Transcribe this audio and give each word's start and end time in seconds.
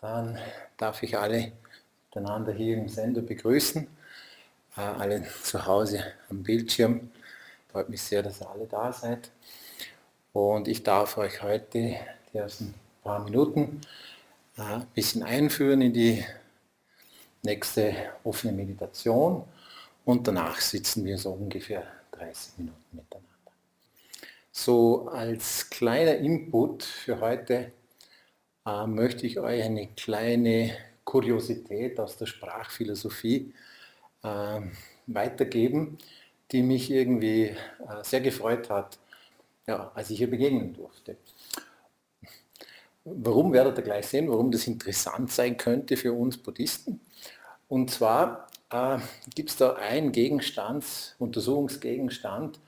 Dann 0.00 0.38
darf 0.76 1.02
ich 1.02 1.16
alle 1.16 1.52
miteinander 2.06 2.52
hier 2.52 2.76
im 2.76 2.88
Sender 2.88 3.22
begrüßen, 3.22 3.86
äh, 4.76 4.80
alle 4.80 5.26
zu 5.42 5.66
Hause 5.66 6.04
am 6.28 6.42
Bildschirm. 6.42 7.10
Freut 7.70 7.88
mich 7.88 8.02
sehr, 8.02 8.22
dass 8.22 8.40
ihr 8.40 8.50
alle 8.50 8.66
da 8.66 8.92
seid. 8.92 9.30
Und 10.32 10.68
ich 10.68 10.82
darf 10.82 11.16
euch 11.16 11.42
heute 11.42 11.98
die 12.32 12.38
ersten 12.38 12.74
paar 13.02 13.24
Minuten 13.24 13.80
äh, 14.58 14.62
ein 14.62 14.86
bisschen 14.94 15.22
einführen 15.22 15.80
in 15.80 15.92
die 15.92 16.24
nächste 17.42 17.94
offene 18.24 18.52
Meditation 18.52 19.44
und 20.04 20.26
danach 20.26 20.60
sitzen 20.60 21.04
wir 21.04 21.16
so 21.16 21.30
ungefähr 21.30 21.84
30 22.12 22.58
Minuten 22.58 22.84
miteinander. 22.90 23.28
So 24.50 25.08
als 25.08 25.70
kleiner 25.70 26.16
Input 26.16 26.82
für 26.82 27.20
heute 27.20 27.72
äh, 28.66 28.86
möchte 28.86 29.26
ich 29.26 29.38
euch 29.38 29.62
eine 29.62 29.88
kleine 29.88 30.72
Kuriosität 31.04 31.98
aus 32.00 32.16
der 32.16 32.26
Sprachphilosophie 32.26 33.54
äh, 34.22 34.60
weitergeben, 35.06 35.98
die 36.50 36.62
mich 36.62 36.90
irgendwie 36.90 37.44
äh, 37.44 37.54
sehr 38.02 38.20
gefreut 38.20 38.68
hat, 38.70 38.98
ja, 39.66 39.90
als 39.94 40.10
ich 40.10 40.20
ihr 40.20 40.30
begegnen 40.30 40.74
durfte. 40.74 41.16
Warum 43.04 43.52
werdet 43.52 43.78
ihr 43.78 43.84
gleich 43.84 44.06
sehen, 44.08 44.28
warum 44.28 44.50
das 44.50 44.66
interessant 44.66 45.30
sein 45.30 45.56
könnte 45.56 45.96
für 45.96 46.12
uns 46.12 46.36
Buddhisten? 46.36 47.00
Und 47.68 47.90
zwar 47.90 48.48
äh, 48.70 48.98
gibt 49.34 49.50
es 49.50 49.56
da 49.56 49.74
einen 49.74 50.10
Gegenstand, 50.10 51.14
Untersuchungsgegenstand, 51.18 52.58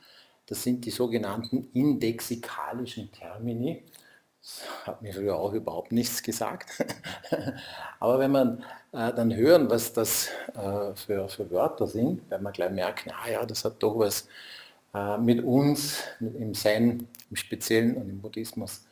das 0.46 0.62
sind 0.62 0.84
die 0.84 0.90
sogenannten 0.90 1.68
indexikalischen 1.74 3.12
Termini. 3.12 3.82
Hat 4.84 5.02
mir 5.02 5.12
früher 5.12 5.36
auch 5.36 5.52
überhaupt 5.52 5.92
nichts 5.92 6.22
gesagt. 6.22 6.70
Aber 8.00 8.18
wenn 8.18 8.30
man 8.30 8.64
äh, 8.92 9.12
dann 9.12 9.34
hören, 9.34 9.68
was 9.70 9.92
das 9.92 10.28
äh, 10.54 10.94
für, 10.94 11.28
für 11.28 11.50
Wörter 11.50 11.86
sind, 11.86 12.28
werden 12.30 12.42
man 12.42 12.52
gleich 12.52 12.70
merken, 12.72 13.10
ah 13.10 13.28
ja, 13.30 13.44
das 13.44 13.64
hat 13.64 13.82
doch 13.82 13.98
was 13.98 14.28
äh, 14.94 15.18
mit 15.18 15.44
uns, 15.44 16.02
mit, 16.20 16.34
im 16.36 16.54
Zen, 16.54 17.08
im 17.30 17.36
Speziellen 17.36 17.96
und 17.96 18.08
im 18.08 18.20
Buddhismus, 18.20 18.86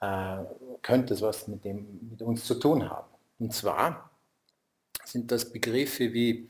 äh, 0.00 0.38
könnte 0.82 1.14
es 1.14 1.22
was 1.22 1.48
mit, 1.48 1.64
dem, 1.64 2.08
mit 2.10 2.22
uns 2.22 2.44
zu 2.44 2.54
tun 2.54 2.88
haben. 2.88 3.08
Und 3.38 3.52
zwar 3.52 4.10
sind 5.04 5.30
das 5.30 5.50
Begriffe 5.50 6.12
wie, 6.12 6.48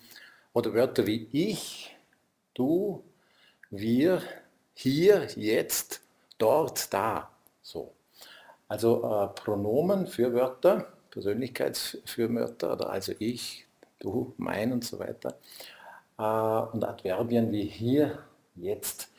oder 0.53 0.73
Wörter 0.73 1.07
wie 1.07 1.29
ich, 1.33 1.97
du, 2.55 3.03
wir, 3.71 4.23
hier, 4.75 5.27
jetzt, 5.37 6.01
dort, 6.39 6.93
da. 6.93 7.31
So. 7.63 7.96
Also 8.69 9.05
äh, 9.05 9.29
Pronomen 9.29 10.07
für 10.07 10.33
Wörter, 10.33 10.87
Persönlichkeitsfürwörter, 11.11 12.73
oder 12.73 12.91
also 12.91 13.13
ich, 13.19 13.67
du, 13.99 14.35
mein 14.37 14.73
und 14.73 14.85
so 14.85 14.99
weiter. 14.99 15.39
Äh, 16.19 16.23
und 16.23 16.85
Adverbien 16.85 17.53
wie 17.53 17.65
hier, 17.65 18.19
jetzt. 18.55 19.11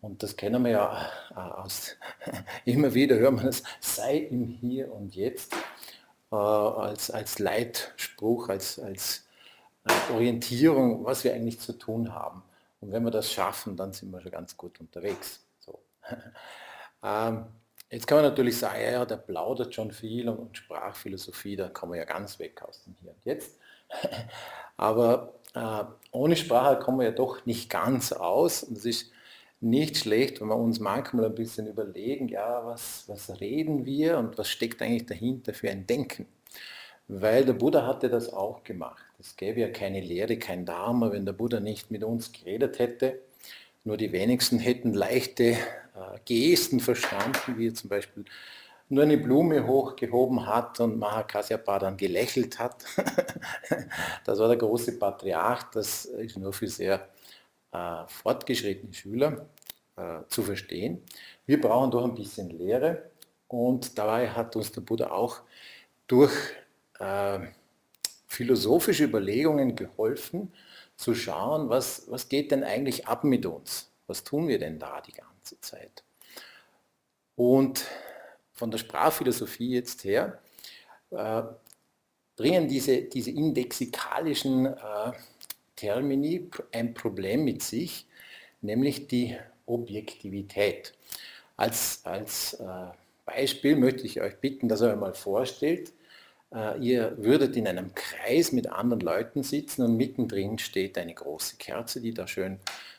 Und 0.00 0.22
das 0.22 0.36
kennen 0.36 0.62
wir 0.62 0.70
ja 0.70 1.08
äh, 1.30 1.34
aus, 1.34 1.96
immer 2.64 2.94
wieder 2.94 3.16
hören 3.16 3.36
wir 3.36 3.44
das, 3.44 3.62
sei 3.80 4.18
im 4.18 4.46
Hier 4.46 4.92
und 4.92 5.14
Jetzt 5.16 5.54
äh, 6.30 6.36
als, 6.36 7.10
als 7.10 7.38
Leitspruch, 7.38 8.48
als, 8.48 8.78
als 8.78 9.24
Orientierung, 10.12 11.04
was 11.04 11.24
wir 11.24 11.34
eigentlich 11.34 11.60
zu 11.60 11.72
tun 11.72 12.14
haben. 12.14 12.42
Und 12.80 12.92
wenn 12.92 13.04
wir 13.04 13.10
das 13.10 13.32
schaffen, 13.32 13.76
dann 13.76 13.92
sind 13.92 14.10
wir 14.10 14.20
schon 14.20 14.32
ganz 14.32 14.56
gut 14.56 14.80
unterwegs. 14.80 15.40
So. 15.58 15.80
ähm, 17.02 17.46
Jetzt 17.90 18.06
kann 18.06 18.18
man 18.18 18.24
natürlich 18.24 18.58
sagen, 18.58 18.80
ja, 18.82 19.04
der 19.04 19.16
plaudert 19.16 19.74
schon 19.74 19.92
viel 19.92 20.28
und 20.28 20.56
Sprachphilosophie, 20.56 21.56
da 21.56 21.68
kommen 21.68 21.92
wir 21.92 22.00
ja 22.00 22.04
ganz 22.04 22.38
weg 22.38 22.62
aus 22.62 22.82
dem 22.84 22.94
Hier 23.00 23.10
und 23.10 23.24
Jetzt. 23.24 23.58
Aber 24.76 25.34
äh, 25.54 25.84
ohne 26.10 26.36
Sprache 26.36 26.78
kommen 26.78 26.98
wir 26.98 27.06
ja 27.06 27.12
doch 27.12 27.46
nicht 27.46 27.70
ganz 27.70 28.12
aus. 28.12 28.64
Und 28.64 28.78
es 28.78 28.84
ist 28.84 29.12
nicht 29.60 29.96
schlecht, 29.96 30.40
wenn 30.40 30.48
wir 30.48 30.56
uns 30.56 30.80
manchmal 30.80 31.26
ein 31.26 31.34
bisschen 31.34 31.66
überlegen, 31.66 32.28
ja, 32.28 32.66
was, 32.66 33.04
was 33.06 33.40
reden 33.40 33.86
wir 33.86 34.18
und 34.18 34.36
was 34.36 34.48
steckt 34.48 34.82
eigentlich 34.82 35.06
dahinter 35.06 35.54
für 35.54 35.70
ein 35.70 35.86
Denken. 35.86 36.26
Weil 37.08 37.44
der 37.44 37.52
Buddha 37.52 37.86
hatte 37.86 38.08
das 38.08 38.32
auch 38.32 38.64
gemacht. 38.64 39.04
Es 39.18 39.36
gäbe 39.36 39.60
ja 39.60 39.68
keine 39.68 40.00
Lehre, 40.00 40.38
kein 40.38 40.64
Dharma, 40.66 41.12
wenn 41.12 41.26
der 41.26 41.32
Buddha 41.32 41.60
nicht 41.60 41.90
mit 41.90 42.02
uns 42.02 42.32
geredet 42.32 42.78
hätte. 42.78 43.20
Nur 43.84 43.96
die 43.96 44.12
wenigsten 44.12 44.58
hätten 44.58 44.94
leichte 44.94 45.56
Gesten 46.24 46.80
verstanden, 46.80 47.56
wie 47.56 47.72
zum 47.72 47.88
Beispiel 47.88 48.24
nur 48.88 49.04
eine 49.04 49.16
Blume 49.16 49.66
hochgehoben 49.66 50.46
hat 50.46 50.80
und 50.80 50.98
Mahakasyapa 50.98 51.78
dann 51.78 51.96
gelächelt 51.96 52.58
hat. 52.58 52.84
das 54.24 54.38
war 54.38 54.48
der 54.48 54.56
große 54.56 54.98
Patriarch, 54.98 55.64
das 55.72 56.04
ist 56.04 56.36
nur 56.36 56.52
für 56.52 56.68
sehr 56.68 57.08
äh, 57.72 58.06
fortgeschrittene 58.06 58.92
Schüler 58.92 59.46
äh, 59.96 60.20
zu 60.28 60.42
verstehen. 60.42 61.02
Wir 61.46 61.60
brauchen 61.60 61.90
doch 61.90 62.04
ein 62.04 62.14
bisschen 62.14 62.50
Lehre 62.50 63.10
und 63.48 63.98
dabei 63.98 64.30
hat 64.30 64.56
uns 64.56 64.72
der 64.72 64.82
Buddha 64.82 65.10
auch 65.10 65.40
durch 66.06 66.32
äh, 66.98 67.38
philosophische 68.26 69.04
Überlegungen 69.04 69.76
geholfen, 69.76 70.52
zu 70.96 71.14
schauen, 71.14 71.68
was, 71.68 72.08
was 72.08 72.28
geht 72.28 72.52
denn 72.52 72.62
eigentlich 72.62 73.08
ab 73.08 73.24
mit 73.24 73.46
uns? 73.46 73.90
Was 74.06 74.22
tun 74.22 74.46
wir 74.46 74.58
denn 74.58 74.78
da 74.78 75.00
die 75.00 75.12
ganze 75.12 75.33
Zeit? 75.44 76.04
Und 77.36 77.86
von 78.52 78.70
der 78.70 78.78
Sprachphilosophie 78.78 79.74
jetzt 79.74 80.04
her 80.04 80.40
äh, 81.10 81.42
bringen 82.36 82.68
diese, 82.68 83.02
diese 83.02 83.30
indexikalischen 83.30 84.66
äh, 84.66 85.12
Termini 85.76 86.50
ein 86.72 86.94
Problem 86.94 87.44
mit 87.44 87.62
sich, 87.62 88.06
nämlich 88.60 89.08
die 89.08 89.36
Objektivität. 89.66 90.94
Als, 91.56 92.00
als 92.04 92.54
äh, 92.54 92.86
Beispiel 93.24 93.76
möchte 93.76 94.04
ich 94.04 94.20
euch 94.20 94.36
bitten, 94.36 94.68
dass 94.68 94.82
ihr 94.82 94.90
euch 94.90 95.00
mal 95.00 95.14
vorstellt, 95.14 95.92
äh, 96.52 96.78
ihr 96.78 97.16
würdet 97.18 97.56
in 97.56 97.66
einem 97.66 97.94
Kreis 97.94 98.52
mit 98.52 98.68
anderen 98.70 99.00
Leuten 99.00 99.42
sitzen 99.42 99.82
und 99.82 99.96
mittendrin 99.96 100.58
steht 100.58 100.98
eine 100.98 101.14
große 101.14 101.56
Kerze, 101.56 102.00
die 102.00 102.14
da 102.14 102.26
schön 102.26 102.58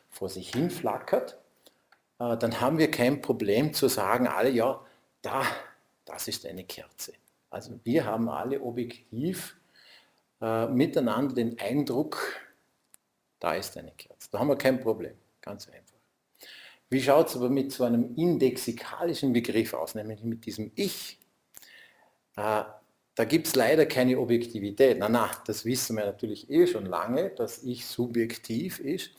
vor 0.09 0.29
sich 0.29 0.51
hin 0.51 0.69
flackert. 0.69 1.37
Äh, 2.19 2.37
dann 2.37 2.61
haben 2.61 2.77
wir 2.77 2.89
kein 2.91 3.21
Problem 3.21 3.73
zu 3.73 3.87
sagen, 3.87 4.27
alle, 4.27 4.49
ja, 4.49 4.83
da, 5.21 5.43
das 6.05 6.27
ist 6.27 6.45
eine 6.45 6.63
Kerze. 6.63 7.13
Also 7.49 7.79
wir 7.83 8.05
haben 8.05 8.29
alle 8.29 8.61
objektiv 8.61 9.55
äh, 10.41 10.67
miteinander 10.67 11.35
den 11.35 11.59
Eindruck, 11.59 12.17
da 13.39 13.55
ist 13.55 13.77
eine 13.77 13.91
Kerze. 13.91 14.29
Da 14.31 14.39
haben 14.39 14.49
wir 14.49 14.57
kein 14.57 14.79
Problem, 14.79 15.15
ganz 15.41 15.67
einfach. 15.67 15.95
Wie 16.89 17.01
schaut 17.01 17.29
es 17.29 17.35
aber 17.35 17.49
mit 17.49 17.71
so 17.71 17.83
einem 17.83 18.13
indexikalischen 18.15 19.33
Begriff 19.33 19.73
aus, 19.73 19.95
nämlich 19.95 20.23
mit 20.23 20.45
diesem 20.45 20.71
Ich? 20.75 21.19
Da 22.35 23.23
gibt 23.23 23.47
es 23.47 23.55
leider 23.55 23.85
keine 23.85 24.19
Objektivität. 24.19 24.97
Na, 24.99 25.07
na, 25.07 25.31
das 25.47 25.63
wissen 25.63 25.95
wir 25.95 26.05
natürlich 26.05 26.49
eh 26.49 26.67
schon 26.67 26.85
lange, 26.85 27.29
dass 27.29 27.63
ich 27.63 27.85
subjektiv 27.85 28.79
ist. 28.79 29.11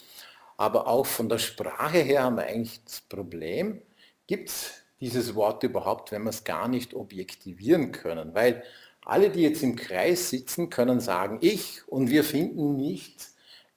Aber 0.56 0.86
auch 0.86 1.06
von 1.06 1.28
der 1.28 1.38
Sprache 1.38 1.98
her 1.98 2.24
haben 2.24 2.36
wir 2.36 2.44
eigentlich 2.44 2.82
das 2.84 3.00
Problem, 3.02 3.82
gibt 4.26 4.48
es 4.48 4.82
dieses 5.00 5.34
Wort 5.34 5.62
überhaupt, 5.62 6.12
wenn 6.12 6.22
wir 6.22 6.30
es 6.30 6.44
gar 6.44 6.68
nicht 6.68 6.94
objektivieren 6.94 7.92
können? 7.92 8.34
Weil 8.34 8.62
alle, 9.04 9.30
die 9.30 9.42
jetzt 9.42 9.62
im 9.62 9.76
Kreis 9.76 10.30
sitzen, 10.30 10.70
können 10.70 11.00
sagen 11.00 11.38
ich 11.40 11.86
und 11.88 12.10
wir 12.10 12.24
finden 12.24 12.76
nicht 12.76 13.28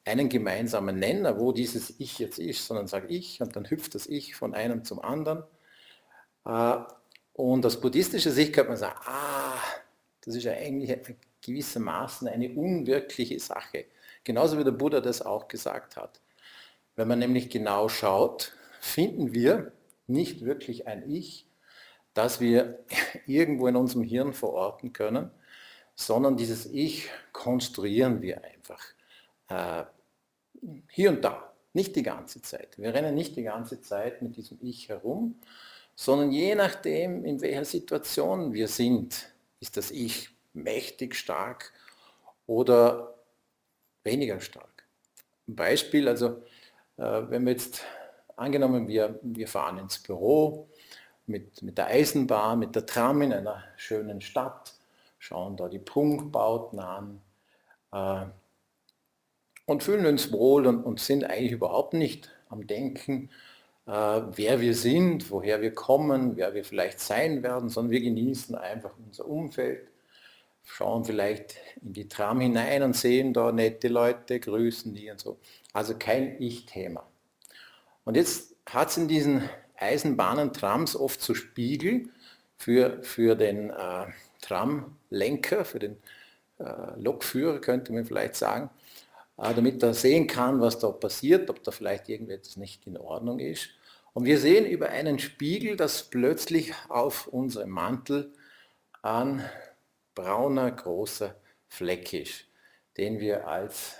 einen 0.06 0.30
gemeinsamen 0.30 0.98
Nenner, 0.98 1.40
wo 1.40 1.52
dieses 1.52 2.00
Ich 2.00 2.18
jetzt 2.20 2.40
ist, 2.40 2.66
sondern 2.66 2.88
sage 2.88 3.08
ich 3.08 3.42
und 3.42 3.56
dann 3.56 3.70
hüpft 3.70 3.94
das 3.96 4.08
Ich 4.08 4.36
von 4.36 4.56
einem 4.56 4.84
zum 4.84 5.00
anderen. 5.00 5.44
Äh, 6.46 6.78
und 7.34 7.66
aus 7.66 7.80
buddhistischer 7.80 8.32
Sicht 8.32 8.54
könnte 8.54 8.70
man 8.70 8.78
sagen, 8.78 9.00
ah, 9.06 9.62
das 10.22 10.36
ist 10.36 10.44
ja 10.44 10.54
eigentlich 10.54 10.98
gewissermaßen 11.42 12.28
eine 12.28 12.50
unwirkliche 12.50 13.40
Sache. 13.40 13.86
Genauso 14.24 14.58
wie 14.58 14.64
der 14.64 14.72
Buddha 14.72 15.00
das 15.00 15.22
auch 15.22 15.48
gesagt 15.48 15.96
hat. 15.96 16.20
Wenn 17.00 17.08
man 17.08 17.20
nämlich 17.20 17.50
genau 17.50 17.88
schaut, 17.88 18.52
finden 18.82 19.32
wir 19.32 19.72
nicht 20.08 20.44
wirklich 20.44 20.86
ein 20.86 21.10
Ich, 21.10 21.48
das 22.14 22.42
wir 22.42 22.84
irgendwo 23.26 23.68
in 23.68 23.78
unserem 23.78 24.04
Hirn 24.04 24.34
verorten 24.34 24.92
können, 24.92 25.32
sondern 25.96 26.36
dieses 26.36 26.66
Ich 26.66 27.08
konstruieren 27.32 28.22
wir 28.22 28.44
einfach. 28.44 28.84
Äh, 29.48 29.86
hier 30.90 31.12
und 31.12 31.24
da, 31.24 31.54
nicht 31.72 31.96
die 31.96 32.04
ganze 32.04 32.42
Zeit. 32.42 32.78
Wir 32.78 32.94
rennen 32.94 33.16
nicht 33.16 33.38
die 33.38 33.44
ganze 33.44 33.80
Zeit 33.80 34.22
mit 34.22 34.36
diesem 34.36 34.58
Ich 34.62 34.90
herum, 34.90 35.40
sondern 35.96 36.34
je 36.34 36.54
nachdem, 36.54 37.24
in 37.24 37.40
welcher 37.40 37.64
Situation 37.64 38.52
wir 38.52 38.68
sind, 38.68 39.32
ist 39.62 39.78
das 39.78 39.90
Ich 39.92 40.32
mächtig 40.52 41.16
stark 41.16 41.72
oder 42.46 43.16
weniger 44.04 44.42
stark? 44.42 44.84
Ein 45.48 45.56
Beispiel, 45.56 46.10
also 46.10 46.44
wenn 47.00 47.46
wir 47.46 47.54
jetzt 47.54 47.84
angenommen, 48.36 48.88
wir, 48.88 49.20
wir 49.22 49.48
fahren 49.48 49.78
ins 49.78 50.00
Büro 50.00 50.68
mit, 51.28 51.62
mit 51.62 51.78
der 51.78 51.88
Eisenbahn, 51.88 52.60
mit 52.60 52.76
der 52.76 52.86
Tram 52.86 53.22
in 53.22 53.34
einer 53.34 53.64
schönen 53.78 54.22
Stadt, 54.22 54.74
schauen 55.18 55.58
da 55.58 55.68
die 55.68 55.80
Prunkbauten 55.80 56.80
an 56.80 57.22
äh, 57.92 58.26
und 59.66 59.84
fühlen 59.84 60.06
uns 60.06 60.32
wohl 60.32 60.66
und, 60.68 60.84
und, 60.84 61.00
sind 61.00 61.24
eigentlich 61.24 61.52
überhaupt 61.52 61.94
nicht 61.94 62.32
am 62.50 62.66
Denken, 62.68 63.30
äh, 63.86 63.92
wer 63.92 64.60
wir 64.60 64.74
sind, 64.74 65.30
woher 65.30 65.62
wir 65.62 65.74
kommen, 65.74 66.36
wer 66.36 66.54
wir 66.54 66.66
vielleicht 66.66 67.00
sein 67.00 67.44
werden, 67.44 67.70
sondern 67.70 67.92
wir 67.92 68.02
genießen 68.02 68.56
einfach 68.56 68.92
unser 69.06 69.28
Umfeld, 69.28 69.88
schauen 70.70 71.04
vielleicht 71.04 71.56
in 71.82 71.94
die 71.94 72.08
Tram 72.08 72.40
hinein 72.40 72.84
und 72.84 72.96
sehen 72.96 73.34
da 73.34 73.52
nette 73.52 73.88
Leute, 73.88 74.40
grüßen 74.40 74.94
die 74.94 75.10
und 75.10 75.20
so. 75.20 75.40
Also 75.74 75.98
kein 75.98 76.42
Ich-Thema. 76.42 77.06
Und 78.06 78.16
jetzt 78.16 78.56
hat 78.66 78.90
es 78.90 78.98
in 78.98 79.08
diesen 79.08 79.50
Eisenbahnen, 79.76 80.54
Trams 80.54 80.96
oft 80.96 81.22
so 81.22 81.34
Spiegel 81.34 82.10
für, 82.58 83.02
für 83.04 83.36
den 83.36 83.72
äh, 83.72 84.06
Tramlenker, 84.42 85.66
für 85.66 85.80
den 85.80 85.98
äh, 86.60 87.00
Lokführer 87.00 87.60
könnte 87.60 87.92
man 87.92 88.06
vielleicht 88.06 88.36
sagen, 88.36 88.70
äh, 89.38 89.54
damit 89.54 89.82
er 89.82 89.94
sehen 89.94 90.28
kann, 90.28 90.62
was 90.62 90.80
da 90.80 90.90
passiert, 90.92 91.50
ob 91.50 91.64
da 91.64 91.72
vielleicht 91.72 92.10
irgendetwas 92.10 92.58
nicht 92.58 92.86
in 92.88 92.98
Ordnung 92.98 93.40
ist. 93.40 93.70
Und 94.14 94.26
wir 94.26 94.40
sehen 94.40 94.66
über 94.66 94.90
einen 94.90 95.20
Spiegel, 95.20 95.76
dass 95.76 96.04
plötzlich 96.04 96.74
auf 96.90 97.28
unserem 97.28 97.70
Mantel 97.70 98.34
ein 99.02 99.44
brauner 100.20 100.72
großer 100.72 101.36
Fleck 101.68 102.14
ist, 102.14 102.46
den 102.98 103.20
wir 103.20 103.48
als 103.48 103.96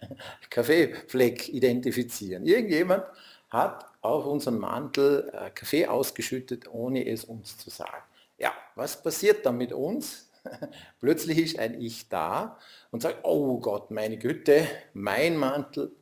Kaffeefleck 0.50 1.48
identifizieren. 1.48 2.46
Irgendjemand 2.46 3.04
hat 3.50 3.86
auf 4.00 4.26
unseren 4.26 4.58
Mantel 4.58 5.30
äh, 5.32 5.50
Kaffee 5.50 5.86
ausgeschüttet, 5.86 6.68
ohne 6.68 7.06
es 7.08 7.24
uns 7.24 7.58
zu 7.58 7.70
sagen. 7.70 8.04
Ja, 8.38 8.52
was 8.74 9.02
passiert 9.02 9.46
dann 9.46 9.56
mit 9.56 9.72
uns? 9.72 10.30
Plötzlich 11.00 11.38
ist 11.38 11.58
ein 11.58 11.80
Ich 11.80 12.08
da 12.08 12.58
und 12.90 13.02
sagt, 13.02 13.24
oh 13.24 13.58
Gott, 13.58 13.90
meine 13.90 14.18
Güte, 14.18 14.66
mein 14.92 15.36
Mantel, 15.36 15.92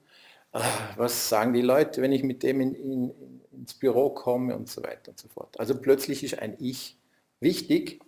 ah, 0.53 0.63
was 0.97 1.29
sagen 1.29 1.53
die 1.53 1.63
Leute, 1.63 2.03
wenn 2.03 2.13
ich 2.13 2.25
mit 2.25 2.43
dem 2.43 2.61
in, 2.61 2.75
in, 2.75 3.15
ins 3.53 3.75
Büro 3.75 4.11
komme 4.11 4.57
und 4.57 4.69
so 4.69 4.83
weiter 4.83 5.11
und 5.11 5.19
so 5.19 5.29
fort. 5.29 5.59
Also 5.61 5.75
plötzlich 5.81 6.25
ist 6.25 6.39
ein 6.39 6.57
Ich 6.59 6.97
wichtig, 7.41 8.01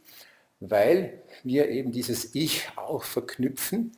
weil 0.70 1.22
wir 1.42 1.68
eben 1.68 1.92
dieses 1.92 2.34
Ich 2.34 2.68
auch 2.76 3.04
verknüpfen 3.04 3.96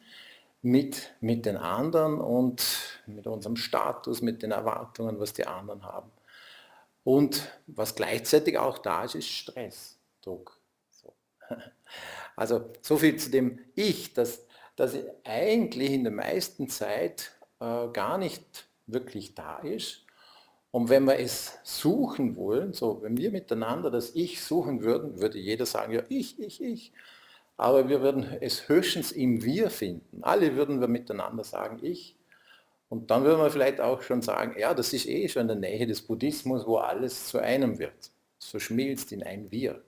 mit, 0.62 1.14
mit 1.20 1.46
den 1.46 1.56
anderen 1.56 2.20
und 2.20 3.00
mit 3.06 3.26
unserem 3.26 3.56
Status, 3.56 4.22
mit 4.22 4.42
den 4.42 4.50
Erwartungen, 4.50 5.20
was 5.20 5.32
die 5.32 5.46
anderen 5.46 5.84
haben. 5.84 6.10
Und 7.04 7.48
was 7.66 7.94
gleichzeitig 7.94 8.58
auch 8.58 8.78
da 8.78 9.04
ist, 9.04 9.14
ist 9.14 9.28
Stress, 9.28 9.98
Druck. 10.22 10.58
So. 10.90 11.14
Also 12.38 12.68
so 12.82 12.98
viel 12.98 13.16
zu 13.16 13.30
dem 13.30 13.60
Ich, 13.74 14.12
dass, 14.12 14.44
dass 14.74 14.94
eigentlich 15.24 15.92
in 15.92 16.04
der 16.04 16.12
meisten 16.12 16.68
Zeit 16.68 17.32
äh, 17.60 17.88
gar 17.88 18.18
nicht 18.18 18.68
wirklich 18.86 19.34
da 19.34 19.58
ist. 19.60 20.05
Und 20.76 20.90
wenn 20.90 21.04
wir 21.04 21.18
es 21.18 21.58
suchen 21.62 22.36
wollen, 22.36 22.74
so 22.74 23.00
wenn 23.00 23.16
wir 23.16 23.30
miteinander 23.30 23.90
das 23.90 24.14
Ich 24.14 24.44
suchen 24.44 24.82
würden, 24.82 25.22
würde 25.22 25.38
jeder 25.38 25.64
sagen, 25.64 25.94
ja 25.94 26.02
ich, 26.10 26.38
ich, 26.38 26.62
ich 26.62 26.92
aber 27.56 27.88
wir 27.88 28.02
würden 28.02 28.36
es 28.42 28.68
höchstens 28.68 29.10
im 29.10 29.42
Wir 29.42 29.70
finden. 29.70 30.22
Alle 30.22 30.54
würden 30.54 30.82
wir 30.82 30.88
miteinander 30.88 31.44
sagen, 31.44 31.78
ich. 31.80 32.14
Und 32.90 33.10
dann 33.10 33.24
würden 33.24 33.40
wir 33.40 33.48
vielleicht 33.48 33.80
auch 33.80 34.02
schon 34.02 34.20
sagen, 34.20 34.54
ja, 34.58 34.74
das 34.74 34.92
ist 34.92 35.06
eh 35.06 35.26
schon 35.30 35.48
in 35.48 35.48
der 35.48 35.56
Nähe 35.56 35.86
des 35.86 36.02
Buddhismus, 36.02 36.66
wo 36.66 36.76
alles 36.76 37.28
zu 37.28 37.38
einem 37.38 37.78
wird. 37.78 38.10
Es 38.38 38.48
verschmilzt 38.48 39.12
in 39.12 39.22
ein 39.22 39.50
Wir. 39.50 39.82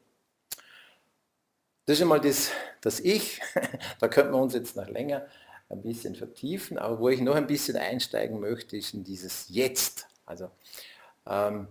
Das 1.84 1.98
ist 1.98 2.00
einmal 2.00 2.22
das, 2.22 2.50
das 2.80 2.98
Ich. 2.98 3.42
Da 4.00 4.08
könnten 4.08 4.32
wir 4.32 4.40
uns 4.40 4.54
jetzt 4.54 4.74
noch 4.74 4.88
länger 4.88 5.26
ein 5.68 5.82
bisschen 5.82 6.14
vertiefen. 6.14 6.78
Aber 6.78 6.98
wo 6.98 7.10
ich 7.10 7.20
noch 7.20 7.34
ein 7.34 7.46
bisschen 7.46 7.76
einsteigen 7.76 8.40
möchte, 8.40 8.78
ist 8.78 8.94
in 8.94 9.04
dieses 9.04 9.50
Jetzt. 9.50 10.08
Also 10.28 10.50
ähm, 11.26 11.68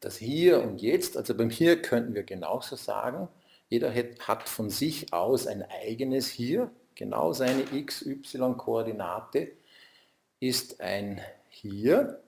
das 0.00 0.16
Hier 0.16 0.62
und 0.62 0.80
Jetzt. 0.80 1.16
Also 1.16 1.34
beim 1.34 1.50
Hier 1.50 1.80
könnten 1.82 2.14
wir 2.14 2.22
genauso 2.22 2.76
sagen, 2.76 3.28
jeder 3.68 3.92
hat 3.94 4.48
von 4.48 4.70
sich 4.70 5.12
aus 5.12 5.46
ein 5.46 5.62
eigenes 5.62 6.28
Hier, 6.28 6.70
genau 6.94 7.32
seine 7.32 7.64
XY-Koordinate 7.64 9.52
ist 10.40 10.80
ein 10.80 11.20
Hier, 11.48 12.20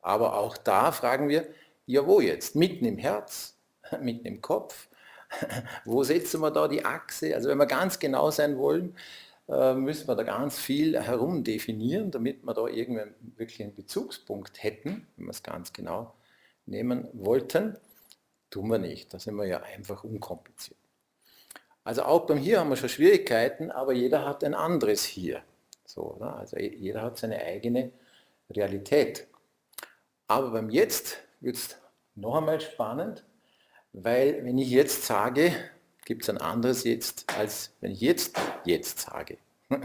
aber 0.00 0.36
auch 0.36 0.56
da 0.56 0.92
fragen 0.92 1.28
wir, 1.28 1.46
ja 1.86 2.06
wo 2.06 2.20
jetzt? 2.20 2.56
Mitten 2.56 2.84
im 2.84 2.98
Herz, 2.98 3.56
mitten 4.00 4.26
im 4.26 4.42
Kopf, 4.42 4.88
wo 5.84 6.02
setzen 6.02 6.40
wir 6.40 6.50
da 6.50 6.68
die 6.68 6.84
Achse? 6.84 7.34
Also 7.34 7.48
wenn 7.48 7.58
wir 7.58 7.66
ganz 7.66 7.98
genau 7.98 8.30
sein 8.30 8.58
wollen, 8.58 8.94
äh, 9.48 9.74
müssen 9.74 10.08
wir 10.08 10.14
da 10.14 10.22
ganz 10.22 10.58
viel 10.58 11.00
herumdefinieren, 11.00 12.10
damit 12.10 12.44
wir 12.44 12.54
da 12.54 12.66
irgendwie 12.66 13.02
wirklich 13.36 13.62
einen 13.62 13.74
Bezugspunkt 13.74 14.62
hätten, 14.62 15.06
wenn 15.16 15.26
wir 15.26 15.30
es 15.30 15.42
ganz 15.42 15.72
genau 15.72 16.14
nehmen 16.66 17.08
wollten. 17.12 17.76
Tun 18.50 18.68
wir 18.68 18.78
nicht, 18.78 19.12
da 19.12 19.18
sind 19.18 19.34
wir 19.36 19.46
ja 19.46 19.62
einfach 19.62 20.04
unkompliziert. 20.04 20.78
Also 21.84 22.02
auch 22.02 22.26
beim 22.26 22.38
Hier 22.38 22.60
haben 22.60 22.70
wir 22.70 22.76
schon 22.76 22.88
Schwierigkeiten, 22.88 23.70
aber 23.70 23.92
jeder 23.92 24.24
hat 24.24 24.44
ein 24.44 24.54
anderes 24.54 25.04
Hier. 25.04 25.42
So, 25.84 26.14
oder? 26.14 26.36
Also 26.36 26.58
jeder 26.58 27.02
hat 27.02 27.18
seine 27.18 27.40
eigene 27.40 27.92
Realität. 28.50 29.26
Aber 30.28 30.50
beim 30.52 30.70
Jetzt 30.70 31.18
wird 31.40 31.56
es 31.56 31.76
noch 32.14 32.36
einmal 32.36 32.60
spannend, 32.60 33.24
weil 33.92 34.44
wenn 34.44 34.58
ich 34.58 34.70
jetzt 34.70 35.04
sage, 35.04 35.52
gibt 36.04 36.22
es 36.22 36.30
ein 36.30 36.38
anderes 36.38 36.84
Jetzt, 36.84 37.24
als 37.36 37.74
wenn 37.80 37.90
ich 37.90 38.00
jetzt 38.00 38.38
jetzt 38.66 39.00
sage. 39.00 39.38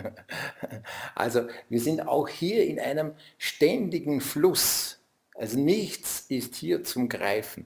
also 1.15 1.47
wir 1.69 1.79
sind 1.79 2.07
auch 2.07 2.27
hier 2.27 2.65
in 2.65 2.79
einem 2.79 3.13
ständigen 3.37 4.21
Fluss. 4.21 4.99
Also 5.35 5.59
nichts 5.59 6.25
ist 6.29 6.55
hier 6.55 6.83
zum 6.83 7.09
Greifen. 7.09 7.65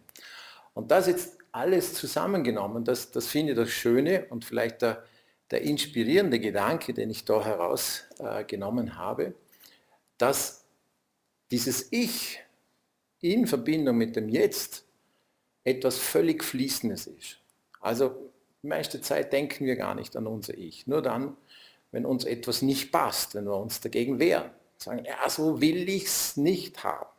Und 0.73 0.91
das 0.91 1.07
jetzt 1.07 1.37
alles 1.51 1.93
zusammengenommen, 1.93 2.85
das, 2.85 3.11
das 3.11 3.27
finde 3.27 3.53
ich 3.53 3.57
das 3.57 3.69
Schöne 3.69 4.25
und 4.29 4.45
vielleicht 4.45 4.81
der, 4.81 5.03
der 5.51 5.61
inspirierende 5.61 6.39
Gedanke, 6.39 6.93
den 6.93 7.09
ich 7.09 7.25
da 7.25 7.43
herausgenommen 7.43 8.87
äh, 8.87 8.91
habe, 8.91 9.33
dass 10.17 10.65
dieses 11.51 11.91
Ich 11.91 12.39
in 13.19 13.47
Verbindung 13.47 13.97
mit 13.97 14.15
dem 14.15 14.29
Jetzt 14.29 14.85
etwas 15.63 15.97
völlig 15.97 16.43
Fließendes 16.43 17.07
ist. 17.07 17.37
Also 17.81 18.31
die 18.63 18.67
meiste 18.67 19.01
Zeit 19.01 19.33
denken 19.33 19.65
wir 19.65 19.75
gar 19.75 19.95
nicht 19.95 20.15
an 20.15 20.27
unser 20.27 20.57
Ich. 20.57 20.87
Nur 20.87 21.01
dann, 21.01 21.35
wenn 21.91 22.05
uns 22.05 22.25
etwas 22.25 22.61
nicht 22.61 22.91
passt, 22.91 23.35
wenn 23.35 23.45
wir 23.45 23.57
uns 23.57 23.81
dagegen 23.81 24.19
wehren. 24.19 24.51
Sagen, 24.77 25.05
ja, 25.05 25.29
so 25.29 25.61
will 25.61 25.89
ich 25.89 26.05
es 26.05 26.37
nicht 26.37 26.83
haben. 26.83 27.09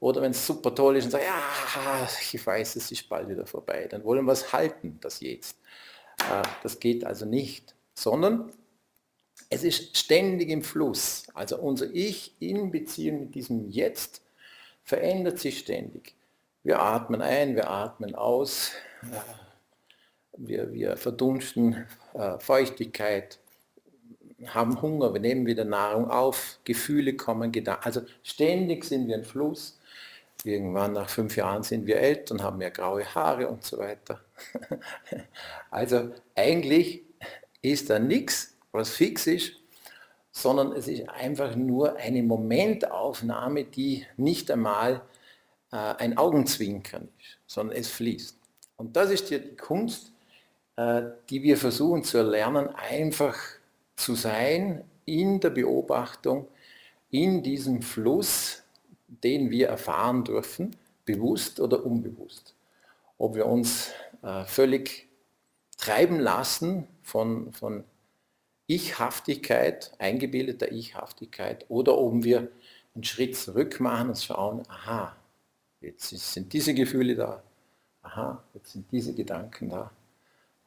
Oder 0.00 0.20
wenn 0.22 0.32
es 0.32 0.46
super 0.46 0.74
toll 0.74 0.96
ist 0.96 1.04
und 1.04 1.10
sagt, 1.12 1.24
ja, 1.24 2.08
ich 2.32 2.44
weiß, 2.44 2.76
es 2.76 2.90
ist 2.90 3.08
bald 3.08 3.28
wieder 3.28 3.46
vorbei, 3.46 3.86
dann 3.88 4.02
wollen 4.02 4.24
wir 4.24 4.32
es 4.32 4.52
halten, 4.52 4.98
das 5.00 5.20
jetzt. 5.20 5.56
Äh, 6.18 6.42
das 6.62 6.80
geht 6.80 7.04
also 7.04 7.24
nicht, 7.24 7.76
sondern 7.94 8.52
es 9.48 9.62
ist 9.62 9.96
ständig 9.96 10.48
im 10.48 10.62
Fluss. 10.62 11.24
Also 11.34 11.58
unser 11.58 11.90
Ich 11.92 12.34
in 12.40 12.70
Beziehung 12.70 13.20
mit 13.20 13.34
diesem 13.34 13.68
Jetzt 13.68 14.22
verändert 14.82 15.38
sich 15.38 15.58
ständig. 15.58 16.14
Wir 16.64 16.80
atmen 16.80 17.20
ein, 17.20 17.54
wir 17.54 17.70
atmen 17.70 18.14
aus, 18.14 18.72
wir, 20.36 20.72
wir 20.72 20.96
verdunsten 20.96 21.86
äh, 22.14 22.38
Feuchtigkeit, 22.38 23.38
haben 24.46 24.82
Hunger, 24.82 25.12
wir 25.12 25.20
nehmen 25.20 25.46
wieder 25.46 25.64
Nahrung 25.64 26.10
auf, 26.10 26.58
Gefühle 26.64 27.14
kommen, 27.14 27.52
Gedanken. 27.52 27.84
Also 27.84 28.00
ständig 28.22 28.84
sind 28.84 29.06
wir 29.06 29.14
im 29.14 29.24
Fluss 29.24 29.78
Irgendwann 30.44 30.94
nach 30.94 31.08
fünf 31.08 31.36
Jahren 31.36 31.62
sind 31.62 31.86
wir 31.86 31.98
älter 31.98 32.34
und 32.34 32.42
haben 32.42 32.58
mehr 32.58 32.72
graue 32.72 33.04
Haare 33.14 33.48
und 33.48 33.64
so 33.64 33.78
weiter. 33.78 34.20
Also 35.70 36.10
eigentlich 36.34 37.02
ist 37.62 37.88
da 37.90 37.98
nichts, 37.98 38.56
was 38.72 38.90
fix 38.90 39.26
ist, 39.26 39.52
sondern 40.32 40.72
es 40.72 40.88
ist 40.88 41.08
einfach 41.08 41.56
nur 41.56 41.96
eine 41.96 42.22
Momentaufnahme, 42.22 43.64
die 43.64 44.06
nicht 44.16 44.50
einmal 44.50 45.02
äh, 45.70 45.76
ein 45.76 46.18
Augenzwinkern 46.18 47.08
ist, 47.18 47.38
sondern 47.46 47.76
es 47.76 47.88
fließt. 47.88 48.36
Und 48.76 48.96
das 48.96 49.10
ist 49.10 49.30
die 49.30 49.40
Kunst, 49.56 50.11
die 50.76 51.42
wir 51.42 51.56
versuchen 51.56 52.02
zu 52.02 52.18
erlernen, 52.18 52.68
einfach 52.68 53.36
zu 53.96 54.14
sein 54.14 54.84
in 55.04 55.38
der 55.38 55.50
Beobachtung, 55.50 56.48
in 57.10 57.42
diesem 57.42 57.82
Fluss 57.82 58.62
den 59.22 59.50
wir 59.50 59.68
erfahren 59.68 60.24
dürfen, 60.24 60.76
bewusst 61.04 61.60
oder 61.60 61.84
unbewusst. 61.84 62.54
Ob 63.18 63.34
wir 63.34 63.46
uns 63.46 63.92
äh, 64.22 64.44
völlig 64.44 65.08
treiben 65.76 66.18
lassen 66.18 66.86
von, 67.02 67.52
von 67.52 67.84
Ichhaftigkeit, 68.66 69.92
eingebildeter 69.98 70.72
Ichhaftigkeit, 70.72 71.66
oder 71.68 71.98
ob 71.98 72.24
wir 72.24 72.48
einen 72.94 73.04
Schritt 73.04 73.36
zurück 73.36 73.80
machen 73.80 74.10
und 74.10 74.18
schauen, 74.18 74.62
aha, 74.68 75.16
jetzt 75.80 76.08
sind 76.10 76.52
diese 76.52 76.74
Gefühle 76.74 77.16
da, 77.16 77.42
aha, 78.02 78.42
jetzt 78.54 78.72
sind 78.72 78.90
diese 78.92 79.14
Gedanken 79.14 79.70
da. 79.70 79.90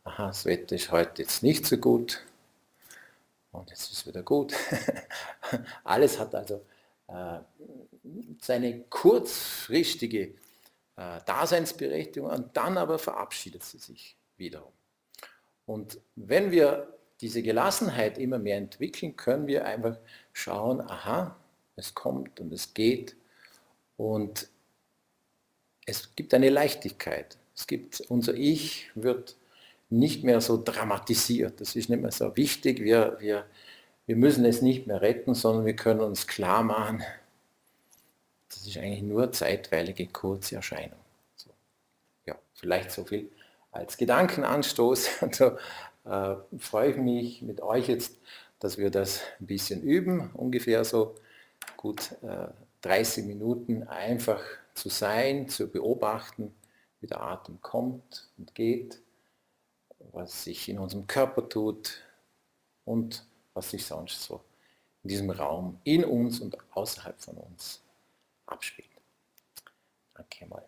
Aha, 0.05 0.27
das 0.27 0.45
Wetter 0.45 0.75
ist 0.75 0.91
heute 0.91 1.23
jetzt 1.23 1.43
nicht 1.43 1.65
so 1.65 1.77
gut 1.77 2.23
und 3.51 3.69
jetzt 3.69 3.91
ist 3.91 3.93
es 3.93 4.07
wieder 4.07 4.23
gut. 4.23 4.53
Alles 5.83 6.19
hat 6.19 6.33
also 6.33 6.63
äh, 7.07 7.39
seine 8.39 8.81
kurzfristige 8.89 10.35
äh, 10.95 11.19
Daseinsberechtigung 11.25 12.29
und 12.29 12.55
dann 12.55 12.77
aber 12.77 12.99
verabschiedet 12.99 13.63
sie 13.63 13.79
sich 13.79 14.15
wiederum. 14.37 14.71
Und 15.65 15.99
wenn 16.15 16.51
wir 16.51 16.93
diese 17.21 17.41
Gelassenheit 17.41 18.17
immer 18.17 18.37
mehr 18.37 18.57
entwickeln, 18.57 19.15
können 19.15 19.47
wir 19.47 19.65
einfach 19.65 19.97
schauen, 20.33 20.81
aha, 20.81 21.35
es 21.75 21.93
kommt 21.95 22.39
und 22.39 22.53
es 22.53 22.73
geht 22.73 23.15
und 23.97 24.49
es 25.85 26.15
gibt 26.15 26.33
eine 26.33 26.49
Leichtigkeit. 26.49 27.37
Es 27.55 27.65
gibt, 27.67 28.01
unser 28.09 28.33
Ich 28.35 28.91
wird 28.95 29.35
nicht 29.89 30.23
mehr 30.23 30.41
so 30.41 30.61
dramatisiert. 30.61 31.61
Das 31.61 31.75
ist 31.75 31.89
nicht 31.89 32.01
mehr 32.01 32.11
so 32.11 32.35
wichtig. 32.35 32.81
Wir, 32.81 33.17
wir, 33.19 33.45
wir 34.05 34.15
müssen 34.15 34.45
es 34.45 34.61
nicht 34.61 34.87
mehr 34.87 35.01
retten, 35.01 35.35
sondern 35.35 35.65
wir 35.65 35.75
können 35.75 36.01
uns 36.01 36.27
klar 36.27 36.63
machen, 36.63 37.03
das 38.49 38.67
ist 38.67 38.77
eigentlich 38.77 39.03
nur 39.03 39.31
zeitweilige 39.31 40.07
kurze 40.07 40.55
Erscheinung. 40.55 40.99
So. 41.35 41.49
Ja, 42.25 42.35
vielleicht 42.53 42.91
so 42.91 43.03
viel 43.03 43.29
als 43.71 43.97
Gedankenanstoß. 43.97 45.09
Also, 45.21 45.57
äh, 46.05 46.35
freue 46.59 46.91
ich 46.91 46.97
mich 46.97 47.41
mit 47.41 47.61
euch 47.61 47.87
jetzt, 47.87 48.17
dass 48.59 48.77
wir 48.77 48.89
das 48.89 49.21
ein 49.39 49.47
bisschen 49.47 49.81
üben, 49.81 50.31
ungefähr 50.33 50.85
so 50.85 51.15
gut 51.77 52.11
äh, 52.21 52.47
30 52.81 53.25
Minuten 53.25 53.83
einfach 53.83 54.41
zu 54.75 54.89
sein, 54.89 55.49
zu 55.49 55.67
beobachten, 55.67 56.53
wie 57.01 57.07
der 57.07 57.21
Atem 57.21 57.59
kommt 57.61 58.29
und 58.37 58.53
geht, 58.55 58.99
was 60.11 60.43
sich 60.43 60.69
in 60.69 60.79
unserem 60.79 61.07
Körper 61.07 61.47
tut 61.47 62.01
und 62.85 63.25
was 63.53 63.71
sich 63.71 63.85
sonst 63.85 64.23
so 64.23 64.41
in 65.03 65.09
diesem 65.09 65.29
Raum 65.29 65.79
in 65.83 66.03
uns 66.03 66.39
und 66.39 66.57
außerhalb 66.75 67.19
von 67.19 67.37
uns 67.37 67.81
abspielt. 68.47 68.89
Danke 70.13 70.45
mal. 70.47 70.67